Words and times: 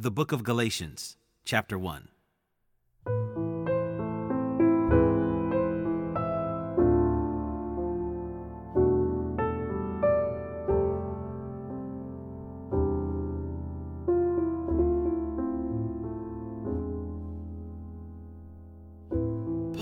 The 0.00 0.12
Book 0.12 0.30
of 0.30 0.44
Galatians, 0.44 1.16
Chapter 1.44 1.76
1. 1.76 2.06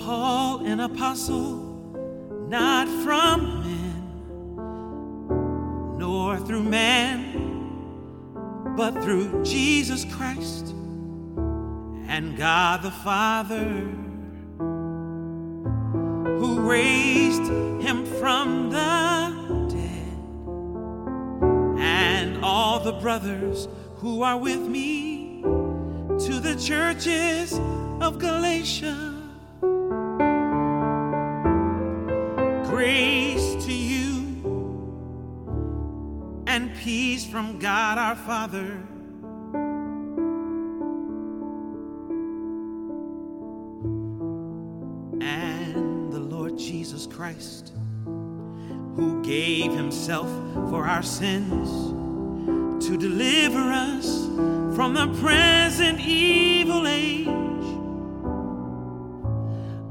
Paul, 0.03 0.65
an 0.65 0.79
apostle, 0.79 1.57
not 2.49 2.87
from 3.03 3.61
men, 3.61 4.01
nor 5.99 6.37
through 6.39 6.63
man, 6.63 7.46
but 8.77 8.93
through 9.03 9.43
Jesus 9.43 10.05
Christ 10.05 10.67
and 12.07 12.37
God 12.37 12.83
the 12.83 12.91
Father, 12.91 13.65
who 16.37 16.59
raised 16.59 17.41
him 17.81 18.05
from 18.05 18.69
the 18.69 19.67
dead, 19.69 20.19
and 21.79 22.45
all 22.45 22.79
the 22.79 22.93
brothers 22.93 23.67
who 23.95 24.21
are 24.21 24.37
with 24.37 24.61
me 24.61 25.41
to 25.41 26.39
the 26.39 26.55
churches 26.55 27.59
of 27.99 28.19
Galatia. 28.19 29.15
Grace 32.69 33.65
to 33.65 33.73
you 33.73 33.96
and 36.57 36.75
peace 36.77 37.23
from 37.23 37.59
God 37.59 37.99
our 37.99 38.15
Father. 38.15 38.83
And 45.21 46.11
the 46.11 46.19
Lord 46.19 46.57
Jesus 46.57 47.05
Christ, 47.05 47.73
who 48.05 49.21
gave 49.23 49.71
himself 49.71 50.25
for 50.71 50.87
our 50.87 51.03
sins 51.03 51.69
to 52.87 52.97
deliver 52.97 53.59
us 53.59 54.25
from 54.75 54.95
the 54.95 55.13
present 55.21 55.99
evil 55.99 56.87
age 56.87 57.27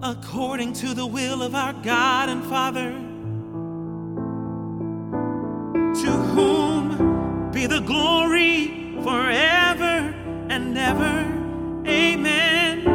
according 0.02 0.72
to 0.72 0.94
the 0.94 1.06
will 1.06 1.42
of 1.42 1.54
our 1.54 1.74
God 1.74 2.28
and 2.28 2.44
Father, 2.44 2.90
the 7.66 7.80
glory 7.80 8.94
forever 9.02 10.14
and 10.48 10.76
ever. 10.76 11.24
Amen. 11.86 12.86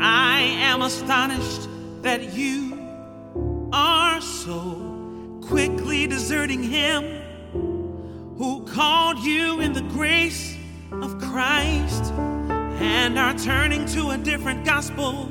I 0.00 0.40
am 0.40 0.82
astonished 0.82 1.68
that 2.02 2.34
you 2.34 3.68
are 3.72 4.20
so 4.20 5.40
quickly 5.42 6.06
deserting 6.06 6.62
Him 6.62 7.02
who 8.36 8.64
called 8.64 9.18
you 9.18 9.60
in 9.60 9.72
the 9.72 9.82
grace 9.82 10.56
of 10.92 11.18
Christ 11.18 12.12
and 12.80 13.18
are 13.18 13.34
turning 13.34 13.84
to 13.86 14.10
a 14.10 14.18
different 14.18 14.64
gospel. 14.64 15.26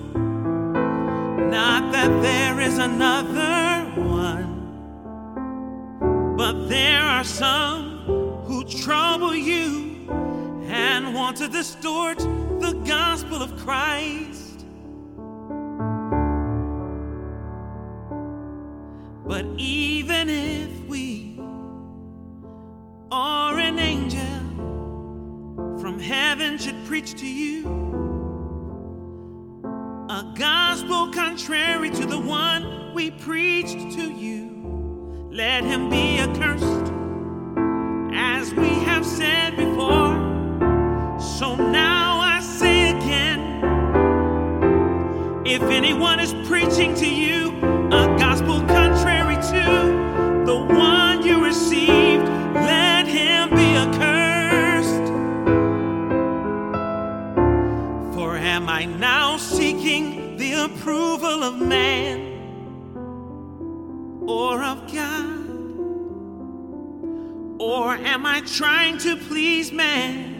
Not 1.49 1.91
that 1.93 2.21
there 2.21 2.59
is 2.59 2.77
another 2.77 3.89
one, 4.01 4.56
but 6.37 6.69
there 6.69 7.01
are 7.01 7.23
some 7.23 8.43
who 8.45 8.63
trouble 8.63 9.35
you 9.35 10.07
and 10.67 11.15
want 11.15 11.35
to 11.37 11.47
distort 11.47 12.19
the 12.19 12.79
gospel 12.85 13.41
of 13.41 13.57
Christ. 13.57 14.63
But 19.25 19.47
even 19.57 20.29
if 20.29 20.87
we 20.87 21.39
or 23.11 23.57
an 23.57 23.79
angel 23.79 24.21
from 25.81 25.97
heaven 25.99 26.59
should 26.59 26.85
preach 26.85 27.15
to 27.15 27.25
you 27.27 27.65
a 30.07 30.33
gospel 30.37 31.11
contrary 31.11 31.89
to 31.89 32.05
the 32.05 32.19
one 32.19 32.93
we 32.93 33.09
preached 33.09 33.79
to 33.95 34.11
you. 34.11 34.57
Let 35.37 35.63
him 35.65 35.87
be 35.91 36.17
accursed, 36.17 36.91
as 38.11 38.55
we 38.55 38.69
have 38.89 39.05
said 39.05 39.55
before. 39.55 40.17
So 41.21 41.55
now 41.55 42.19
I 42.21 42.39
say 42.41 42.89
again 42.89 43.39
if 45.45 45.61
anyone 45.61 46.19
is 46.19 46.33
preaching 46.47 46.95
to 46.95 47.07
you 47.07 47.55
a 47.91 48.17
gospel 48.17 48.61
contrary 48.61 49.35
to 49.35 50.43
the 50.43 50.57
one 50.75 51.23
you 51.23 51.45
received, 51.45 52.23
let 52.55 53.05
him 53.05 53.51
be 53.51 53.75
accursed. 53.85 55.07
For 58.15 58.35
am 58.37 58.67
I 58.67 58.85
now 58.85 59.37
seeking 59.37 60.35
the 60.37 60.65
approval 60.65 61.43
of 61.43 61.61
man 61.61 62.36
or 64.27 64.63
of 64.63 64.93
God? 64.93 65.47
Or 67.59 67.95
am 67.95 68.25
I 68.25 68.41
trying 68.41 68.97
to 68.99 69.15
please 69.15 69.71
man? 69.71 70.35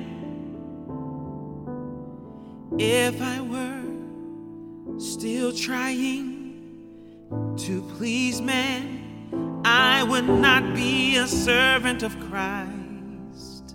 If 2.77 3.21
I 3.21 3.41
were 3.41 4.99
still 4.99 5.51
trying 5.51 7.55
to 7.57 7.81
please 7.97 8.39
man, 8.39 9.61
I 9.65 10.03
would 10.03 10.29
not 10.29 10.75
be 10.75 11.17
a 11.17 11.27
servant 11.27 12.03
of 12.03 12.17
Christ. 12.29 13.73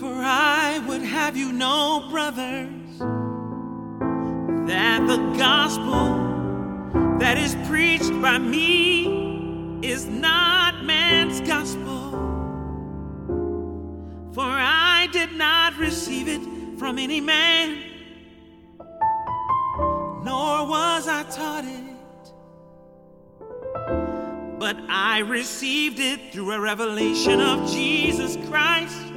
For 0.00 0.12
I 0.12 0.82
would 0.88 1.02
have 1.02 1.36
you 1.36 1.52
know, 1.52 2.08
brothers, 2.10 2.79
that 4.66 5.06
the 5.06 5.18
gospel 5.38 6.30
that 7.18 7.36
is 7.36 7.54
preached 7.68 8.10
by 8.22 8.38
me 8.38 9.80
is 9.82 10.06
not 10.06 10.84
man's 10.84 11.40
gospel. 11.40 12.10
For 14.32 14.44
I 14.46 15.08
did 15.12 15.32
not 15.32 15.76
receive 15.76 16.28
it 16.28 16.78
from 16.78 16.98
any 16.98 17.20
man, 17.20 17.82
nor 20.24 20.66
was 20.66 21.08
I 21.08 21.24
taught 21.24 21.64
it. 21.64 21.84
But 24.58 24.76
I 24.88 25.20
received 25.20 25.98
it 26.00 26.32
through 26.32 26.52
a 26.52 26.60
revelation 26.60 27.40
of 27.40 27.70
Jesus 27.70 28.36
Christ. 28.48 29.12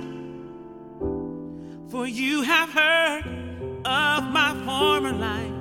For 1.89 2.07
you 2.07 2.41
have 2.41 2.69
heard 2.69 3.42
of 3.85 4.23
my 4.31 4.53
former 4.65 5.11
life 5.11 5.51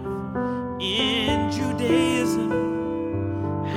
in 0.81 1.51
Judaism, 1.51 2.51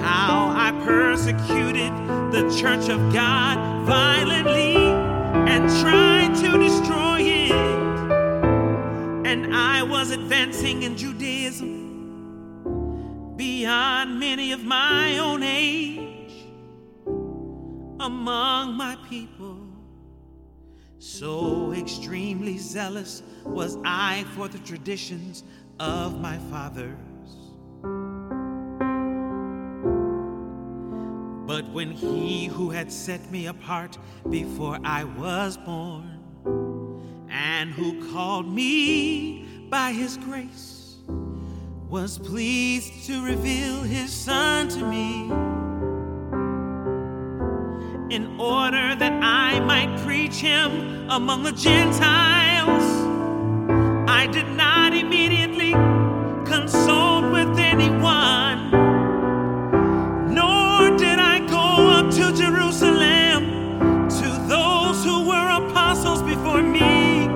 how 0.01 0.53
I 0.55 0.71
persecuted 0.83 1.91
the 2.31 2.55
church 2.59 2.89
of 2.89 3.13
God 3.13 3.85
violently 3.85 4.75
and 4.77 5.69
tried 5.81 6.35
to 6.35 6.57
destroy 6.59 7.21
it. 7.21 7.51
And 9.25 9.55
I 9.55 9.81
was 9.83 10.11
advancing 10.11 10.83
in 10.83 10.95
Judaism 10.95 11.73
beyond 13.35 14.19
many 14.19 14.51
of 14.51 14.63
my 14.63 15.17
own 15.17 15.41
age 15.43 16.33
among 17.99 18.75
my 18.75 18.95
people. 19.09 19.57
So 20.99 21.71
zealous 22.57 23.23
was 23.43 23.77
I 23.83 24.25
for 24.35 24.47
the 24.47 24.59
traditions 24.59 25.43
of 25.79 26.19
my 26.19 26.37
fathers. 26.49 26.95
But 31.45 31.69
when 31.71 31.91
he 31.91 32.45
who 32.47 32.69
had 32.69 32.91
set 32.91 33.31
me 33.31 33.47
apart 33.47 33.97
before 34.29 34.79
I 34.83 35.03
was 35.03 35.57
born, 35.57 36.19
and 37.29 37.71
who 37.71 38.11
called 38.11 38.47
me 38.47 39.67
by 39.69 39.91
his 39.91 40.17
grace, 40.17 40.95
was 41.89 42.17
pleased 42.17 43.05
to 43.05 43.23
reveal 43.23 43.81
his 43.83 44.11
son 44.11 44.67
to 44.69 44.85
me 44.85 45.31
in 48.09 48.39
order 48.39 48.95
that 48.95 49.13
I 49.23 49.59
might 49.61 49.99
preach 50.05 50.35
him 50.35 51.09
among 51.09 51.43
the 51.43 51.51
Gentiles. 51.51 52.83
I 54.07 54.27
did 54.27 54.47
not 54.51 54.93
immediately 54.93 55.71
consult 56.45 57.31
with 57.31 57.57
anyone, 57.57 58.69
nor 60.33 60.95
did 60.97 61.17
I 61.17 61.39
go 61.49 61.89
up 61.89 62.11
to 62.13 62.31
Jerusalem 62.39 64.07
to 64.09 64.27
those 64.47 65.03
who 65.03 65.27
were 65.27 65.67
apostles 65.67 66.21
before 66.21 66.61
me, 66.61 67.27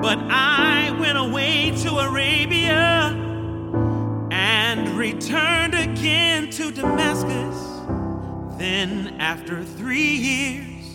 but 0.00 0.18
I 0.30 0.96
went 1.00 1.18
away 1.18 1.72
to 1.82 1.90
Arabia 1.98 3.10
and 4.30 4.88
returned 4.90 5.74
again 5.74 6.48
to 6.50 6.70
Damascus. 6.70 7.73
Then, 8.64 9.20
after 9.20 9.62
three 9.62 10.16
years, 10.30 10.86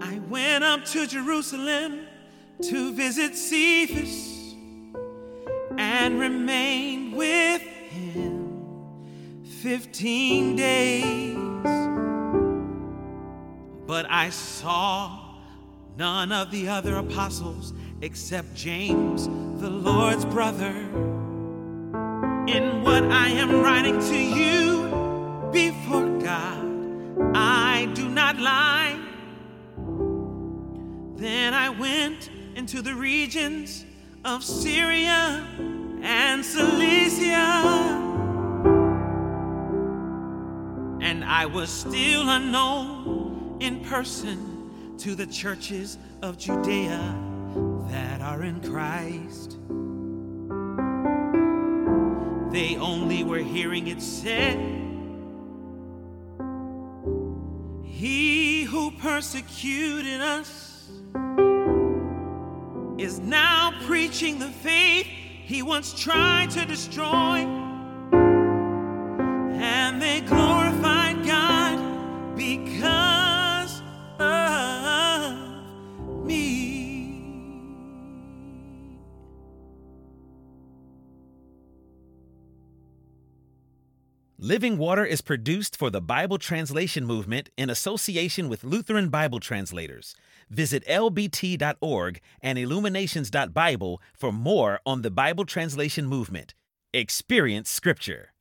I 0.00 0.20
went 0.30 0.64
up 0.64 0.86
to 0.86 1.06
Jerusalem 1.06 2.06
to 2.62 2.94
visit 2.94 3.36
Cephas 3.36 4.54
and 5.76 6.18
remained 6.18 7.14
with 7.14 7.60
him 7.60 9.44
15 9.60 10.56
days. 10.56 11.36
But 13.86 14.10
I 14.10 14.30
saw 14.30 15.36
none 15.98 16.32
of 16.32 16.50
the 16.50 16.70
other 16.70 16.96
apostles 16.96 17.74
except 18.00 18.54
James, 18.54 19.26
the 19.60 19.68
Lord's 19.68 20.24
brother. 20.24 20.72
In 22.48 22.82
what 22.82 23.04
I 23.04 23.28
am 23.28 23.60
writing 23.60 24.00
to 24.00 24.16
you 24.16 24.71
went 31.78 32.30
into 32.54 32.82
the 32.82 32.94
regions 32.94 33.84
of 34.24 34.44
Syria 34.44 35.46
and 36.02 36.44
Cilicia. 36.44 38.10
And 41.00 41.24
I 41.24 41.46
was 41.46 41.70
still 41.70 42.28
unknown 42.28 43.58
in 43.60 43.84
person 43.84 44.96
to 44.98 45.14
the 45.14 45.26
churches 45.26 45.98
of 46.22 46.38
Judea 46.38 47.14
that 47.88 48.20
are 48.20 48.42
in 48.42 48.60
Christ. 48.60 49.58
They 52.52 52.76
only 52.76 53.24
were 53.24 53.38
hearing 53.38 53.88
it 53.88 54.02
said, 54.02 54.58
He 57.84 58.64
who 58.64 58.90
persecuted 58.92 60.20
us 60.20 60.71
is 63.02 63.18
now 63.18 63.74
preaching 63.84 64.38
the 64.38 64.48
faith 64.48 65.04
he 65.06 65.60
once 65.60 65.92
tried 66.00 66.48
to 66.48 66.64
destroy. 66.64 67.38
And 69.58 70.00
they 70.00 70.20
glorified 70.20 71.26
God 71.26 72.36
because 72.36 73.82
of 74.20 75.36
me. 76.24 77.24
Living 84.38 84.78
Water 84.78 85.04
is 85.04 85.20
produced 85.20 85.76
for 85.76 85.90
the 85.90 86.00
Bible 86.00 86.38
Translation 86.38 87.04
Movement 87.04 87.50
in 87.56 87.68
association 87.68 88.48
with 88.48 88.62
Lutheran 88.62 89.08
Bible 89.08 89.40
Translators. 89.40 90.14
Visit 90.52 90.86
lbt.org 90.86 92.20
and 92.42 92.58
illuminations.bible 92.58 94.02
for 94.14 94.32
more 94.32 94.80
on 94.84 95.02
the 95.02 95.10
Bible 95.10 95.46
Translation 95.46 96.06
Movement. 96.06 96.54
Experience 96.92 97.70
Scripture. 97.70 98.31